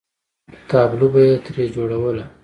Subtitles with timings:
[0.69, 2.25] تابلو به یې ترې جوړوله.